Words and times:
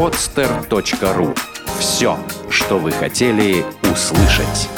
podster.ru. 0.00 1.36
Все, 1.78 2.18
что 2.48 2.78
вы 2.78 2.90
хотели 2.90 3.62
услышать. 3.82 4.70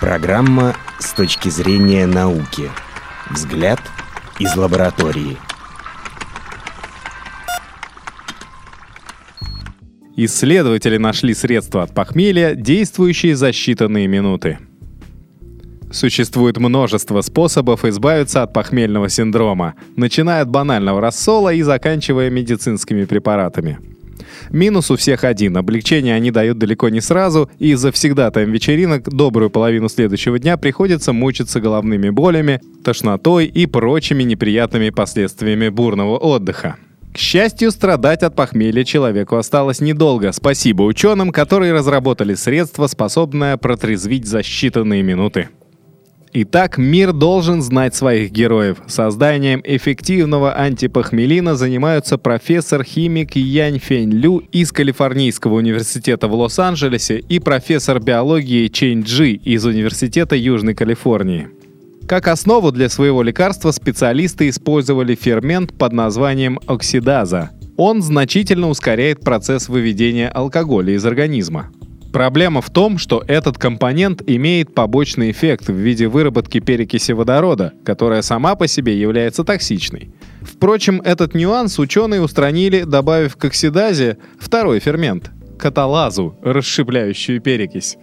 Программа 0.00 0.74
с 0.98 1.12
точки 1.12 1.50
зрения 1.50 2.06
науки. 2.06 2.70
Взгляд 3.28 3.78
из 4.38 4.56
лаборатории. 4.56 5.36
Исследователи 10.16 10.96
нашли 10.96 11.34
средства 11.34 11.82
от 11.82 11.92
похмелья, 11.92 12.54
действующие 12.54 13.36
за 13.36 13.50
считанные 13.50 14.06
минуты. 14.06 14.58
Существует 15.90 16.58
множество 16.58 17.20
способов 17.20 17.84
избавиться 17.84 18.42
от 18.42 18.52
похмельного 18.52 19.08
синдрома, 19.08 19.74
начиная 19.96 20.42
от 20.42 20.50
банального 20.50 21.00
рассола 21.00 21.52
и 21.52 21.62
заканчивая 21.62 22.28
медицинскими 22.30 23.04
препаратами. 23.04 23.78
Минус 24.50 24.90
у 24.90 24.96
всех 24.96 25.24
один. 25.24 25.56
Облегчение 25.56 26.14
они 26.14 26.30
дают 26.30 26.58
далеко 26.58 26.88
не 26.88 27.00
сразу, 27.00 27.50
и 27.58 27.70
из-за 27.70 27.92
всегда 27.92 28.30
там 28.30 28.50
вечеринок 28.50 29.08
добрую 29.08 29.50
половину 29.50 29.88
следующего 29.88 30.38
дня 30.38 30.56
приходится 30.56 31.12
мучиться 31.12 31.60
головными 31.60 32.10
болями, 32.10 32.60
тошнотой 32.84 33.46
и 33.46 33.66
прочими 33.66 34.22
неприятными 34.22 34.90
последствиями 34.90 35.68
бурного 35.68 36.16
отдыха. 36.18 36.76
К 37.12 37.18
счастью, 37.18 37.70
страдать 37.70 38.22
от 38.22 38.36
похмелья 38.36 38.84
человеку 38.84 39.36
осталось 39.36 39.80
недолго. 39.80 40.32
Спасибо 40.32 40.82
ученым, 40.82 41.30
которые 41.30 41.72
разработали 41.72 42.34
средство, 42.34 42.86
способное 42.88 43.56
протрезвить 43.56 44.26
за 44.26 44.40
считанные 44.40 45.02
минуты. 45.02 45.48
Итак, 46.32 46.76
мир 46.76 47.12
должен 47.12 47.62
знать 47.62 47.94
своих 47.94 48.30
героев. 48.30 48.78
Созданием 48.86 49.62
эффективного 49.64 50.54
антипохмелина 50.54 51.56
занимаются 51.56 52.18
профессор-химик 52.18 53.36
Янь 53.36 53.78
Фень 53.78 54.10
Лю 54.10 54.42
из 54.52 54.72
Калифорнийского 54.72 55.54
университета 55.54 56.28
в 56.28 56.34
Лос-Анджелесе 56.34 57.18
и 57.18 57.38
профессор 57.38 58.00
биологии 58.00 58.68
Чэнь 58.68 59.02
Джи 59.02 59.32
из 59.32 59.64
Университета 59.64 60.36
Южной 60.36 60.74
Калифорнии. 60.74 61.48
Как 62.06 62.28
основу 62.28 62.70
для 62.70 62.88
своего 62.88 63.22
лекарства 63.22 63.72
специалисты 63.72 64.48
использовали 64.48 65.14
фермент 65.14 65.72
под 65.72 65.92
названием 65.92 66.60
оксидаза. 66.66 67.50
Он 67.76 68.00
значительно 68.00 68.68
ускоряет 68.68 69.20
процесс 69.20 69.68
выведения 69.68 70.28
алкоголя 70.28 70.94
из 70.94 71.04
организма. 71.04 71.70
Проблема 72.16 72.62
в 72.62 72.70
том, 72.70 72.96
что 72.96 73.22
этот 73.28 73.58
компонент 73.58 74.22
имеет 74.26 74.74
побочный 74.74 75.30
эффект 75.32 75.68
в 75.68 75.74
виде 75.74 76.08
выработки 76.08 76.60
перекиси 76.60 77.12
водорода, 77.12 77.74
которая 77.84 78.22
сама 78.22 78.54
по 78.54 78.66
себе 78.66 78.98
является 78.98 79.44
токсичной. 79.44 80.14
Впрочем, 80.40 81.02
этот 81.02 81.34
нюанс 81.34 81.78
ученые 81.78 82.22
устранили, 82.22 82.84
добавив 82.84 83.36
к 83.36 83.44
оксидазе 83.44 84.16
второй 84.38 84.80
фермент– 84.80 85.30
каталазу, 85.58 86.38
расщепляющую 86.40 87.42
перекись. 87.42 87.98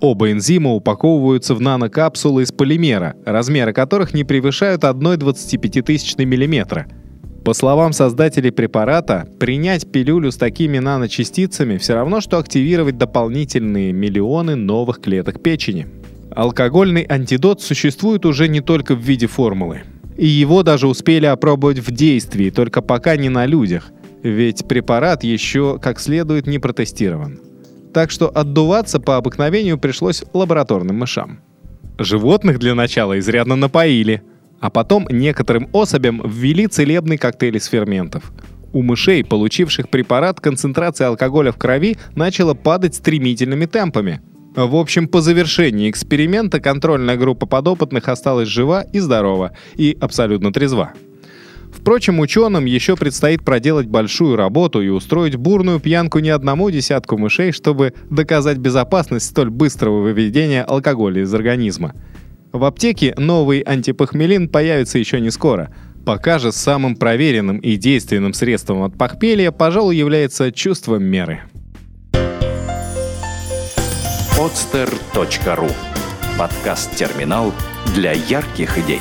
Оба 0.00 0.30
энзима 0.30 0.70
упаковываются 0.70 1.56
в 1.56 1.60
нанокапсулы 1.60 2.44
из 2.44 2.52
полимера, 2.52 3.16
размеры 3.26 3.72
которых 3.72 4.14
не 4.14 4.22
превышают 4.22 4.84
1,25 4.84 6.24
мм– 6.24 6.86
по 7.48 7.54
словам 7.54 7.94
создателей 7.94 8.50
препарата, 8.50 9.26
принять 9.40 9.90
пилюлю 9.90 10.30
с 10.30 10.36
такими 10.36 10.80
наночастицами 10.80 11.78
все 11.78 11.94
равно, 11.94 12.20
что 12.20 12.36
активировать 12.36 12.98
дополнительные 12.98 13.90
миллионы 13.94 14.54
новых 14.54 15.00
клеток 15.00 15.42
печени. 15.42 15.86
Алкогольный 16.30 17.06
антидот 17.08 17.62
существует 17.62 18.26
уже 18.26 18.48
не 18.48 18.60
только 18.60 18.94
в 18.94 18.98
виде 18.98 19.26
формулы. 19.26 19.84
И 20.18 20.26
его 20.26 20.62
даже 20.62 20.86
успели 20.88 21.24
опробовать 21.24 21.78
в 21.78 21.90
действии, 21.90 22.50
только 22.50 22.82
пока 22.82 23.16
не 23.16 23.30
на 23.30 23.46
людях, 23.46 23.92
ведь 24.22 24.68
препарат 24.68 25.24
еще 25.24 25.78
как 25.78 26.00
следует 26.00 26.46
не 26.46 26.58
протестирован. 26.58 27.40
Так 27.94 28.10
что 28.10 28.28
отдуваться 28.28 29.00
по 29.00 29.16
обыкновению 29.16 29.78
пришлось 29.78 30.22
лабораторным 30.34 30.98
мышам. 30.98 31.40
Животных 31.96 32.58
для 32.58 32.74
начала 32.74 33.18
изрядно 33.18 33.56
напоили– 33.56 34.20
а 34.60 34.70
потом 34.70 35.06
некоторым 35.10 35.68
особям 35.72 36.22
ввели 36.28 36.66
целебный 36.66 37.18
коктейль 37.18 37.56
из 37.56 37.66
ферментов. 37.66 38.32
У 38.72 38.82
мышей, 38.82 39.24
получивших 39.24 39.88
препарат, 39.88 40.40
концентрация 40.40 41.08
алкоголя 41.08 41.52
в 41.52 41.56
крови 41.56 41.96
начала 42.14 42.54
падать 42.54 42.94
стремительными 42.94 43.66
темпами. 43.66 44.20
В 44.54 44.76
общем, 44.76 45.08
по 45.08 45.20
завершении 45.20 45.90
эксперимента 45.90 46.60
контрольная 46.60 47.16
группа 47.16 47.46
подопытных 47.46 48.08
осталась 48.08 48.48
жива 48.48 48.82
и 48.82 48.98
здорова, 48.98 49.52
и 49.76 49.96
абсолютно 50.00 50.52
трезва. 50.52 50.92
Впрочем, 51.72 52.18
ученым 52.18 52.64
еще 52.64 52.96
предстоит 52.96 53.44
проделать 53.44 53.86
большую 53.86 54.36
работу 54.36 54.80
и 54.80 54.88
устроить 54.88 55.36
бурную 55.36 55.80
пьянку 55.80 56.18
не 56.18 56.30
одному 56.30 56.70
десятку 56.70 57.16
мышей, 57.16 57.52
чтобы 57.52 57.94
доказать 58.10 58.58
безопасность 58.58 59.26
столь 59.26 59.50
быстрого 59.50 60.00
выведения 60.00 60.64
алкоголя 60.64 61.22
из 61.22 61.32
организма. 61.32 61.94
В 62.52 62.64
аптеке 62.64 63.14
новый 63.16 63.60
антипохмелин 63.60 64.48
появится 64.48 64.98
еще 64.98 65.20
не 65.20 65.30
скоро. 65.30 65.70
Пока 66.06 66.38
же 66.38 66.52
самым 66.52 66.96
проверенным 66.96 67.58
и 67.58 67.76
действенным 67.76 68.32
средством 68.32 68.82
от 68.82 68.96
похмелья, 68.96 69.50
пожалуй, 69.50 69.96
является 69.96 70.50
чувство 70.50 70.96
меры. 70.96 71.42
podster.ru 74.38 75.70
Подкаст-терминал 76.38 77.52
для 77.94 78.12
ярких 78.12 78.78
идей. 78.78 79.00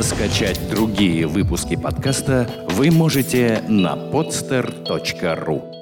Скачать 0.00 0.60
другие 0.70 1.26
выпуски 1.26 1.76
подкаста 1.76 2.50
вы 2.70 2.90
можете 2.90 3.62
на 3.68 3.94
podster.ru 3.94 5.79